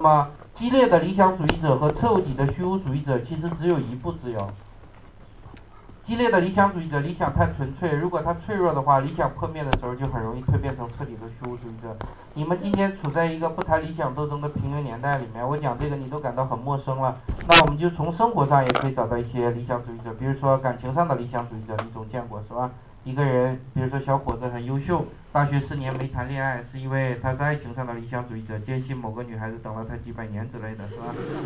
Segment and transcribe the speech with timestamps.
[0.00, 4.48] 那么，激烈的理想主义者和彻底的虚无主义者其实只有一步之遥。
[6.04, 11.96] 激烈的理想主义者理想太纯粹，如果他脆弱的话，理想破灭的时候就很容易蜕变成彻底的虚无主义者。
[12.34, 17.16] 你们今天处在一个不谈理想斗争的平庸年代里面，我讲这个你都感到很陌生了。
[17.48, 22.70] 那我们就从生活上也可以找到一些理想主义者，比如说感情上的理想主义者，你总见过是吧？
[23.08, 31.04] 一个人，比如说小伙子很优秀，大学四年没谈恋爱，是因为他是爱情上的理想主义者，坚信某个女孩子等了他几百年之类的是吧？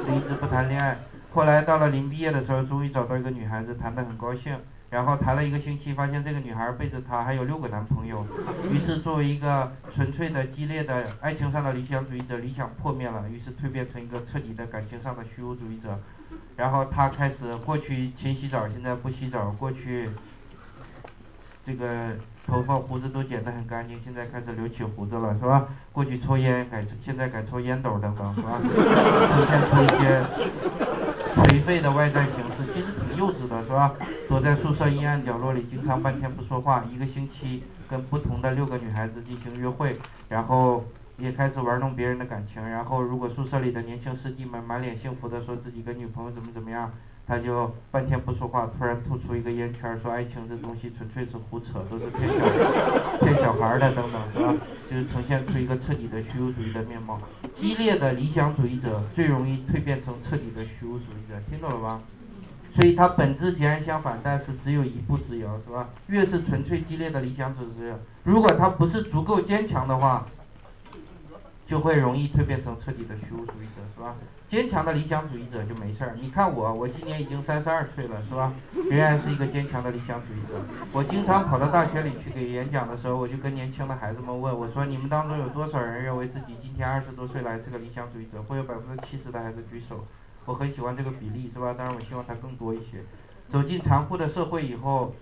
[0.08, 0.98] 一直不谈恋爱，
[1.32, 4.58] 后来到了临毕业的时候，终于找到一个女孩子，谈得很高兴，
[4.90, 8.26] 然后谈了一个星期，发现这个女孩背着他还有六个男朋友，
[8.68, 15.96] 于是作为一个纯粹的、激烈的爱情上的理想主义者，理想破灭了，于是蜕变成一个彻底的感情上的虚无主义者，
[16.56, 20.10] 然后他开始过去勤洗澡，现在不洗澡，过去。
[21.64, 21.86] 这个
[22.46, 25.68] 头发胡子都剪得很干净，现在开始留起胡子了，是吧？
[25.92, 28.60] 过去抽烟改，现在改抽烟斗等等，是吧？
[28.62, 30.22] 呈现出一些
[31.36, 33.94] 颓废的外在形式，其实挺幼稚的，是吧？
[34.28, 39.96] 躲在宿舍阴暗角落里，经常半天不说话，一个星期跟不同的六个女孩子进行约会，
[40.28, 40.84] 然后
[41.18, 46.90] 也开始玩弄别人的感情，然后如果宿舍里的年轻师弟们满脸幸福的说自己跟女朋友怎么怎么样。
[47.24, 54.54] 他就半天不说话，突然吐出一个烟圈，说爱情这东西纯粹是胡扯，都是骗小骗小孩的等等，是吧？
[54.90, 57.20] 就是呈现出一个彻底的虚无主义的面貌。
[57.54, 62.00] 激烈的理想主义者最容易蜕变成彻底的虚无主义者，听懂了吧？
[62.74, 65.90] 所以它本质截然相反，但是只有一步之遥，是吧？
[66.08, 70.26] 越是纯粹激烈的理想主义者，如果他不是足够坚强的话。
[71.72, 74.14] 就会容易蜕变成彻底的虚无主义者，是吧？
[74.46, 76.14] 坚强的理想主义者就没事儿。
[76.20, 78.52] 你看我，我今年已经三十二岁了，是吧？
[78.90, 80.60] 仍然是一个坚强的理想主义者。
[80.92, 88.42] 我经常跑到大学里去给演讲的时候，我就跟年轻的孩子们问，我说你们当中有多少人认为自己今天二十多岁来是个理想主义者？
[88.42, 90.04] 会有百分之七十的孩子举手。
[90.44, 91.72] 我很喜欢这个比例，是吧？
[91.72, 92.98] 当然我希望它更多一些。
[93.48, 95.14] 走进残酷的社会以后，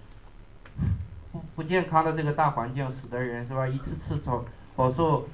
[1.31, 5.29] 不不健康的这个大环境使得人是吧，一次次遭饱受。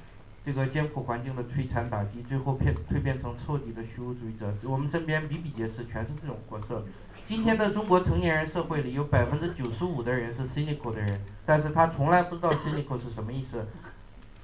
[0.47, 4.47] 这个艰苦环境的摧残打击，最后变蜕变成彻底的虚无主义者。
[4.63, 6.85] 我们身边比比皆是，全是这种货色。
[7.27, 13.67] 今天的中国成年人社会里，有百分之九十五的人是 cynical 的人，但是他从来不知道 cynical 是什么意思。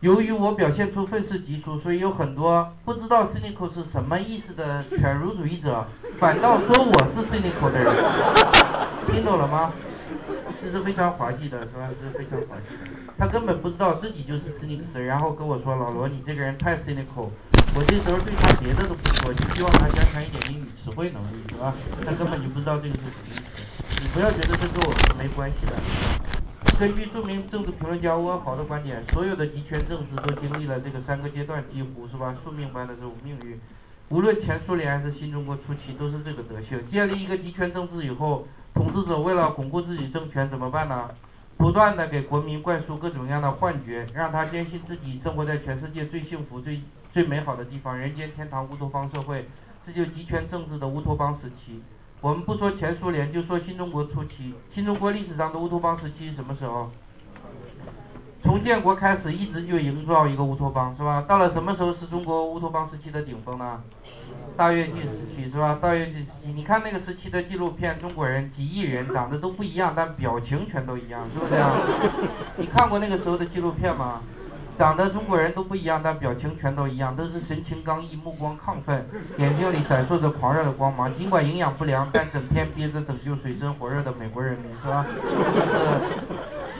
[0.01, 5.87] 由于我表现出愤世嫉俗，所以有很多不知道 cynical 是什么意思的犬儒主义者，
[6.19, 7.95] 反倒说我是 cynical 的人。
[9.07, 9.73] 听懂了吗？
[10.63, 11.91] 这是非常滑稽的，是吧？
[12.01, 12.91] 这是非常滑稽的。
[13.19, 17.29] 他根本不知道自己就是 cynical，然后跟我说：“老罗，你这个人太 cynical。”
[17.75, 21.75] 我这时候对他别的都不说，就希望他加强一点英语词汇能力，是吧？
[22.05, 24.03] 他根本就不知道这个是什么意思。
[24.03, 25.73] 你不要觉得这跟我是没关系的。
[26.79, 32.37] 根据著名政治评论家欧豪的观点，所有的集权政治都经历了这个三个阶段，几乎是吧？
[32.45, 33.59] 宿命般的这种命运。
[34.11, 36.79] 无论前苏联还是新中国初期，都是这个德性。
[36.89, 38.47] 建立一个集权政治以后。
[38.75, 41.11] 统治者为了巩固自己政权怎么办呢？
[41.59, 46.81] 不断的给国民灌输各种各样的幻觉，让他坚信自己生活在全世界最幸福、最
[47.13, 49.47] 最美好的地方，人间天堂乌托邦社会，
[49.85, 51.83] 这就集权政治的乌托邦时期。
[52.21, 56.91] 我们不说前苏联，就说新中国初期，新中国历史上的乌托邦时期是什么时候？
[58.53, 61.25] 从建国开始一直就营造一个乌托邦，是吧？
[61.27, 63.83] 到了什么时候是中国乌托邦时期的顶峰呢？
[64.59, 65.79] 大跃进时期，是吧？
[65.81, 71.75] 大跃进时期，你看那个时期的纪录片，中国人几亿人长得都不一样，但表情全都一样，是不是这样？
[72.59, 74.21] 你看过那个时候的纪录片吗？
[74.77, 79.09] 长得中国人都不一样，但表情全都一样，都是神情刚毅、目光亢奋，
[79.39, 81.15] 眼睛里闪烁着狂热的光芒。
[81.15, 85.07] 尽管营养不良，但整天憋着拯救水深火热的美国人民，是吧？
[85.55, 85.73] 这是。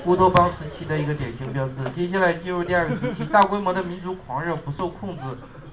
[0.05, 1.75] 乌托邦时期的一个典型标志。
[1.95, 5.23] 接下来进入第二个时期，大规模的民族狂热不受控制，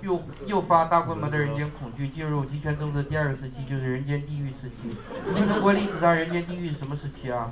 [0.01, 2.09] 诱诱发大规模的人间恐惧。
[2.09, 4.95] 进入集权政治第二个时期，就是人间地狱时期。
[5.35, 7.49] 新中国历史上人间地狱什么时期啊？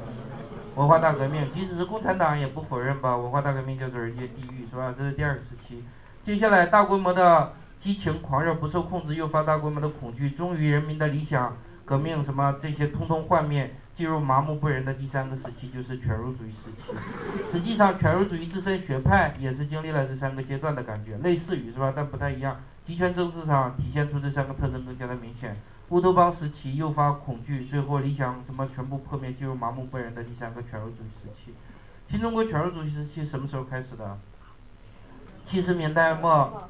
[0.76, 3.18] 文化大革命，即使是共产党也不否认吧？
[3.18, 4.94] 文化大革命叫做人间地狱，是吧？
[4.96, 5.84] 这是第二个时期。
[6.22, 13.74] 接下来大规模的激情狂热不受控制，诱发大规模的恐惧，终于人民的理想革命什么这些通通幻灭。
[13.98, 16.94] 进入麻木不仁的第三个时期，就是犬儒主义时期。
[17.52, 21.92] 实际上，犬儒主义自身学派也是经历了这三个阶段的感觉，类似于是吧？
[21.96, 22.58] 但不太一样。
[22.86, 25.58] 集权政治上体现出这三个特征更加的明显。
[25.90, 31.56] 乌托邦时期诱发恐惧，最后理想什么全部破灭，进入麻木不仁的第三个犬儒主义时期。
[32.08, 34.16] 新中国犬儒主义时期什么时候开始的？
[35.44, 36.70] 七十年代末，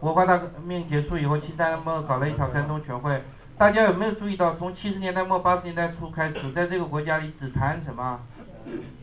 [0.00, 3.22] 文化大革命结束以后，七十年代末搞了一场山东全会。
[3.60, 8.18] 大家有没有注意到，从七十年代末八十年代初开始，在这个国家里只谈什么？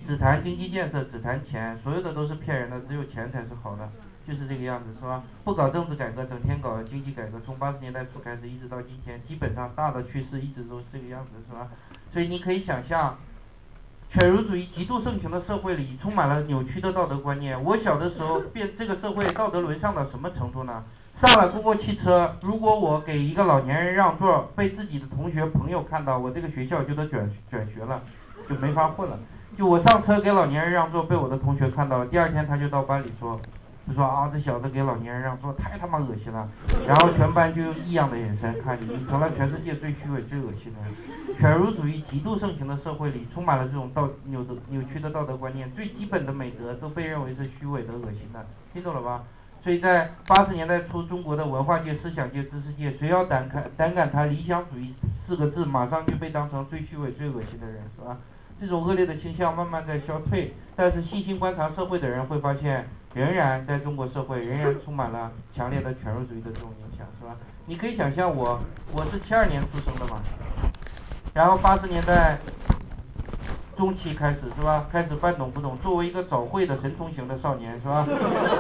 [0.04, 3.88] 只谈经济建设，只谈钱，所有的都是骗人的，只有钱才是好的。
[4.28, 5.22] 就是这个样子，是吧？
[5.44, 11.68] 不搞政治改革，整天搞经济改革，从八十年代初开始一直到今天，基本上大的趋势一直都是这个样子，是吧？
[12.12, 13.16] 所以你可以想象，
[14.10, 17.64] 犬儒主义极度盛行的社会里，充满了扭曲的道德观念。
[17.64, 20.84] 我小的时候，变这个社会道德沦丧到什么程度呢？
[21.18, 28.00] 上了公共汽车，如果我给一个老年人让座，被自己的同学朋友看到，我这个学校就得转转学了，
[28.48, 29.18] 就没法混了。
[29.58, 33.42] 就我上车给老年人让座，被我的同学看到了，第二天他就到班里说，
[33.88, 36.48] 就说啊这小子给老年人让座太他妈恶心了，
[36.86, 41.36] 然后全班就用异样的眼神看你，你成了全世界最虚伪、最恶心的人。
[41.40, 49.24] 犬儒主义极度盛行的社会里，充满了这种道扭的扭曲的道德观念，最基本的美德都被认为是虚伪的、恶心的，听懂了吧？
[49.68, 58.18] 所以在八十年代初，中国的文化界、思想界、知识界，谁要胆敢胆敢谈理想主义四个字，马上就被当成最虚伪、最恶心的人，是吧？
[58.62, 67.36] 这种恶劣的倾向慢慢在消退，但是细心观察社会的人会发现，仍然在中国社会仍然充满了强烈的犬儒主义的这种影响，是吧？
[67.66, 68.58] 你可以想象我，
[68.94, 70.22] 我是七二年出生的嘛，
[71.34, 72.38] 然后八十年代
[73.78, 74.86] 中期开始是吧？
[74.92, 78.06] 开始半懂不懂，作为一个早会的神通型的少年是吧？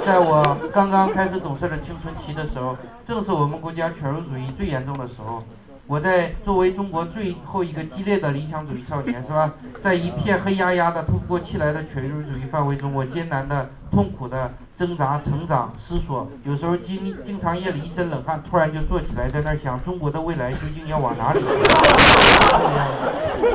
[0.05, 0.41] 在我
[0.71, 5.43] 刚刚开始懂事的青春期的时候，正是我们国家犬儒主义最严重的时候。
[5.87, 9.51] 我在作为中国最后一个激烈的理想主义少年，是吧？
[9.81, 21.39] 在一片黑压压的透不过气来的犬儒主义范围中，我艰难的、痛苦的挣扎、成长、思索，有时候经经常夜里一身冷汗，突然就坐起来，在那儿想中国的未来究竟要往哪里？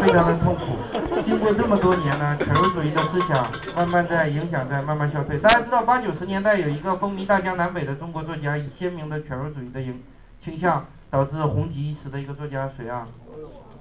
[0.03, 0.77] 非常的痛苦。
[1.25, 5.39] 经过这么多年呢，犬儒主义的思想慢慢在影响在慢慢消退。
[5.39, 10.03] 大家知道八九十年代有一个风靡大江南北的中国作家，以鲜明的犬儒主义的影
[10.45, 10.85] 倾向。
[11.13, 13.07] 导致红极一时的一个作家谁啊？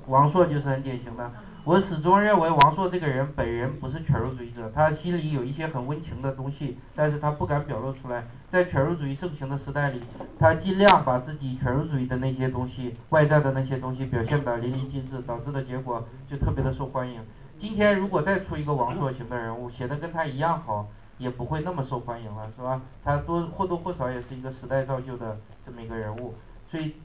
[0.08, 1.32] 王朔就是很典型的。
[1.64, 8.26] 我始终认为王朔这个人本人不是犬儒主义者，他心里有一些很温情的东西，但是他不敢表露出来。
[8.50, 10.02] 在犬儒主义盛行的时代里，
[10.40, 17.22] 他尽量把自己犬儒主义的那些东西、外在的那些东西表现得淋漓尽致，导致的结果就特别的受欢迎。
[17.60, 20.88] 今天如果再出一个王朔型的人物，写的跟他一样好，
[21.20, 22.82] 也不会那么受欢迎了，是吧？
[23.04, 26.34] 他多或多或少也是一个时代造就的这么一个人物，
[26.72, 26.96] 所以。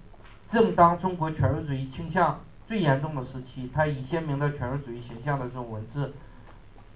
[0.49, 6.13] 正当中国犬儒主义倾向最严重的时期，他以鲜明的犬儒主义形象的这种文字，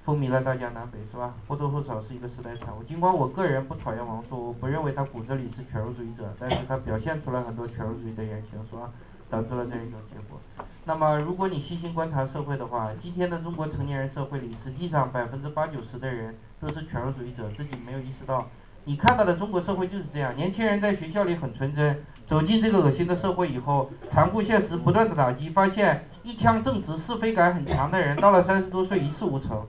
[0.05, 1.35] 风靡了大江南北，是吧？
[1.47, 2.83] 或多或少是一个时代产物。
[2.83, 8.91] 尽管我个人不讨厌王朔，我不认为他骨子里是犬儒主义者，但是他表现出了很多犬儒主义的言行，是吧？
[9.31, 10.41] 导致了这样一种结果。
[10.85, 18.49] 那么，如果你细心观察社会的话，今天的中国成年人社会里，实际上百分之八九十的人都是犬儒主义者，自己没有意识到。
[18.91, 22.03] 你看到的中国社会就是这样，年轻人在学校里很纯真。
[22.27, 29.65] 走进这个恶心的社会以后，残酷现实不断的打击，发现一腔正直、是非感很强的人，到了三十多岁一事无成。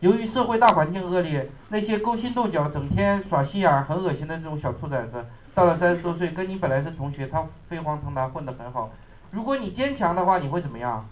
[0.00, 5.22] 由于社会大环境恶劣，那些勾心斗角、整天耍心眼、很恶心的这种小兔崽子，
[5.54, 8.90] 到了三十多岁，跟你本来是同学，他飞黄腾达，混得很好。
[9.30, 11.06] 如果你坚强的话，你会怎么样？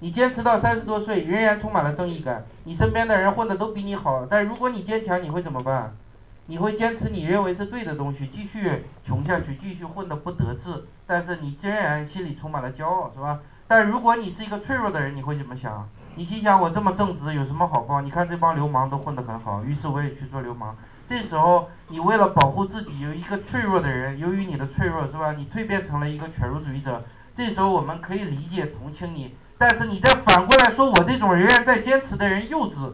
[0.00, 5.94] 你坚持到三十多岁，仍然充满了正义感，你身边的人混得都比你好，但如果你坚强，你会怎么办？
[6.46, 13.40] 你会坚持你认为是对的东西，继续穷下去，继续混得不得志，但是你仍然心里充满了骄傲，是吧？
[13.66, 15.88] 但如果你是一个脆弱的人，你会怎么想？
[16.16, 18.02] 你心想我这么正直，有什么好报？
[18.02, 20.76] 你看这帮流氓都混得很好，于是我也去做流氓。
[21.06, 25.32] 这时候，你为了保护自己，有一个脆弱的人，由于你的脆弱，是吧？
[25.32, 27.02] 你蜕变成了一个犬儒主义者。
[27.34, 32.92] 这时候我们可以理解同情你，但是你再反过来说我这种仍然在坚持的人幼稚。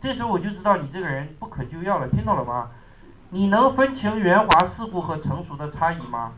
[0.00, 2.70] 这时候我就知道你这个人不可救药了，听懂了吗？
[3.30, 6.32] 你能分清圆滑世故和成熟的差异吗？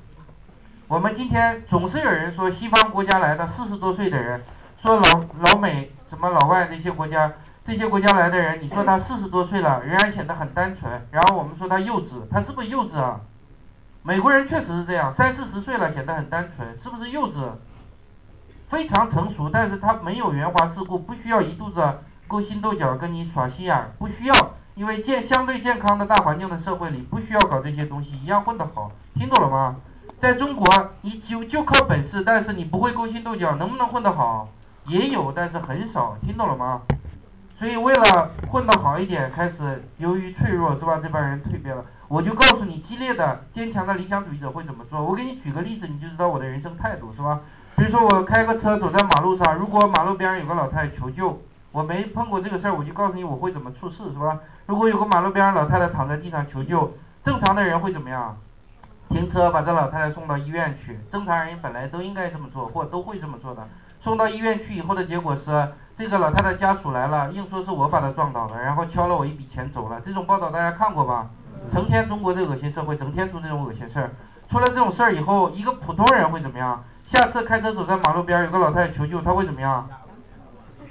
[0.86, 4.42] 我们今天总是有人说西方国家来的四十多岁的人，
[4.80, 7.32] 说老老美什么老外这些国家，
[7.64, 13.20] 这些国家来的人，你说他四十多岁了仍然显得很单纯，然后我们说他幼稚，他是不是幼稚啊？
[14.02, 17.50] 美国人确实是这样，三四十岁了显得很单纯，是不是幼稚？
[18.70, 21.82] 非常成熟，但是他没有圆滑世故，不需要一肚子。
[22.28, 24.34] 勾心斗角，跟你耍心眼，不需要，
[24.74, 29.76] 因为健相对健康的大环境的社会里，不需要搞这些东西，一样混得好，听懂了吗？
[30.18, 30.66] 在中国，
[31.00, 34.46] 你就就靠本事，但是你不会勾心斗角，能不能混得好？
[34.86, 36.82] 也有，但是很少，听懂了吗？
[37.58, 41.00] 所以为了混得好一点，开始由于脆弱是吧？
[41.02, 45.02] 这帮人蜕变了，我就告诉你，激烈的、坚强的理想主义者会怎么做？
[45.02, 47.40] 我给你举个例子，你就知道我的人生态度是吧？
[47.74, 51.40] 比如说我开个车走在马路上，如果马路边上有个老太太求救。
[51.78, 54.40] 我没碰过这个事儿，我就告诉你我会怎么处事，是吧？
[54.66, 56.92] 如果有个马路边老太太躺在地上求救，
[57.22, 58.36] 正常的人会怎么样？
[59.10, 60.98] 停车把这老太太送到医院去。
[61.08, 63.64] 正常人本来都应该这么做，或都会这么做的。
[64.00, 70.00] 送到医院去以后的结果是，这个老太太家属来了，硬说是我把她撞倒了，然后敲了我一笔钱走了。
[70.00, 71.30] 这种报道大家看过吧？
[71.70, 74.10] 成天中国这恶心社会，整天出这种恶心事儿。
[74.50, 76.82] 出了这种事儿以后，一个普通人会怎么样？
[77.06, 79.88] 下次开车走在马路边，有个老太太求救，他会怎么样？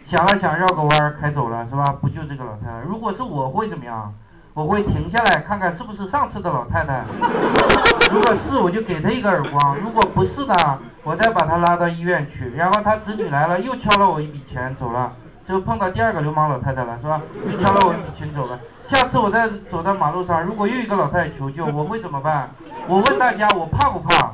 [0.09, 1.83] 想了想，绕个弯儿开走了，是吧？
[1.99, 2.79] 不救这个老太太。
[2.87, 4.13] 如果是我会怎么样？
[4.53, 7.03] 我会停下来看看是不是上次的老太太。
[8.11, 12.51] 如果是，我就给她一个耳光；如果不是的，我再把她拉到医院去。
[12.55, 15.11] 然后她子女来了，又敲了我一笔钱走了，
[15.45, 17.21] 就碰到第二个流氓老太太了，是吧？
[17.45, 18.57] 又敲了我一笔钱走了。
[18.87, 22.49] 下次我再走在马路上，如果又一个老太太求救，我会怎么办？
[22.87, 24.33] 我问大家，我怕不怕？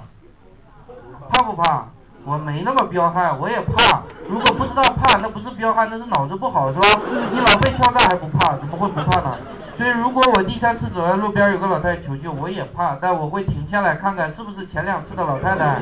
[1.29, 1.87] 怕不怕？
[2.25, 4.01] 我没那么彪悍，我也怕。
[4.29, 6.87] 如果不知道怕，那不是彪悍，那是脑子不好，是吧？
[7.31, 9.37] 你老被敲诈还不怕，怎么会不怕呢？
[9.75, 15.81] 所以，如果我第三次走在路边，有个老太太求救，我也怕，但我会停下来看看是不是前两次的老太太。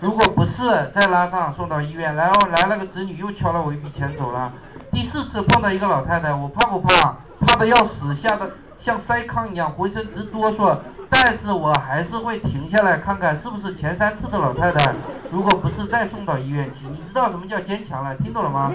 [0.00, 2.14] 如果不是，再拉上送到医院。
[2.14, 4.52] 然后来了个子女，又敲了我一笔钱走了。
[4.92, 7.16] 第四次碰到一个老太太，我怕不怕？
[7.40, 10.78] 怕的要死，吓得像筛糠一样，浑身直哆嗦。
[11.08, 14.94] 但是我还是会停下来看看是不是前三次的老太太，
[15.30, 16.86] 如果不是再送到医院去。
[16.86, 18.14] 你知道什么叫坚强了？
[18.16, 18.72] 听懂了吗？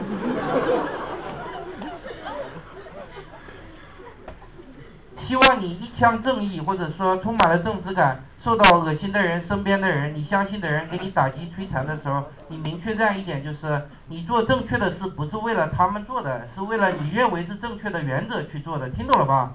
[5.17, 18.89] 希望你一腔正义，或者说充满了正直感，受到恶心的人、身边的人、你相信的人给你打击摧残的时候，你明确这样一点，就是你做正确的事不是为了他们做的，是为了你认为是正确的原则去做的。
[18.89, 19.53] 听懂了吧？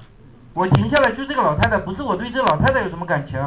[0.55, 3.43] 我停下来救这个老太太，不是我对这老太太有什么感情，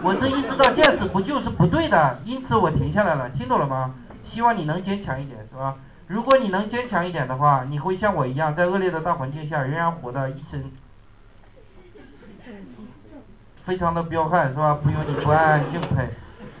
[0.00, 3.96] 我是意识到见死不救是不对的，因此我停下来了，听懂了吗？
[4.24, 5.74] 希望你能坚强一点，是吧？
[6.06, 10.70] 如果你能坚强一点的话，你会像我一样，在恶劣的大环境下仍然活得一身，
[13.64, 14.78] 非常的彪悍，是吧？
[14.80, 16.10] 不由你不暗暗敬佩。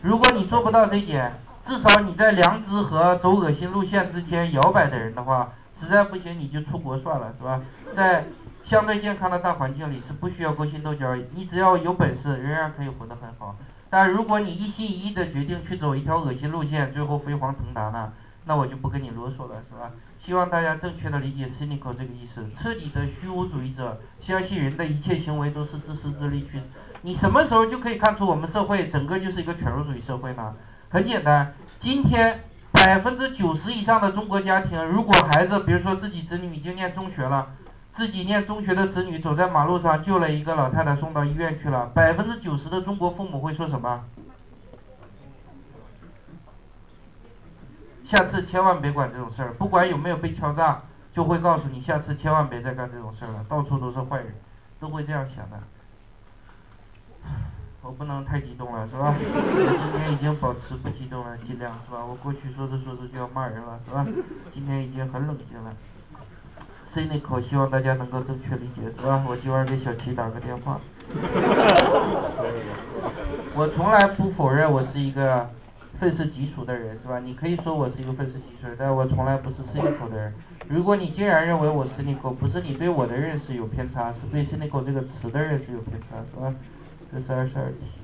[0.02, 1.32] 如果你做不到这一点，
[1.64, 7.60] 至少你在良知和走恶心路线之间摇摆的人的话，实在不行你就出国算了，是吧？
[7.94, 8.24] 在。
[8.72, 13.54] 相对健康的大环境里是不需要勾心斗角，你只要有本事，仍然可以活得很好。
[13.90, 18.14] 但如果你一心一意的决定去走一条恶心路线，最后飞黄腾达呢？
[18.46, 19.90] 那我就不跟你啰嗦了，是吧？
[20.18, 26.62] 希望大家正确的理解 cynical 这个意思，彻底的虚无主义者，相信人的一切行为都是自私自利去。
[27.02, 30.54] 你什么时候就可以看出我们社会整个就是一个犬儒主义社会呢？
[30.88, 32.40] 很简单，今天
[32.72, 37.48] 百分之九十以上的中国家庭，如果孩子，比如说自己子女已经念中学了。
[37.92, 41.90] 自己念中学的子女走在马路上，救了一个老太太送到医院去了。
[41.94, 44.04] 百分之九十的中国父母会说什么？
[48.04, 50.82] 下次千万别管这种事儿，不管有没有被敲诈，
[51.14, 54.34] 就会告诉你下次千万别再干这种事儿了，到处都是坏人，
[54.80, 55.58] 都会这样想的。
[57.82, 59.14] 我不能太激动了，是吧？
[59.18, 62.04] 我今天已经保持不激动了，尽量是吧？
[62.04, 64.06] 我过去说着说着就要骂人了，是吧？
[64.52, 65.74] 今天已经很冷静了。
[66.92, 69.24] cynical，希望大家能够正确理解，是吧？
[69.26, 70.78] 我今晚给小齐打个电话。
[73.54, 75.48] 我从来不否认我是一个
[75.98, 77.18] 愤世嫉俗的人，是吧？
[77.18, 80.34] 你可以说我是一个愤世嫉俗的，但我从来不是 cynical 的人。
[80.68, 86.54] 如果你竟然认为我 cynical，不是你对我的认识有偏差，是对 cynical 这个词的认识有偏差，是吧？
[87.10, 88.01] 这是二十二题。